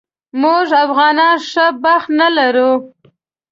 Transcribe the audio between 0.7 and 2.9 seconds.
افغانان ښه بخت نه لرو